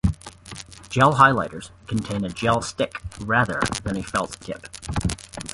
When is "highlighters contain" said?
1.17-2.25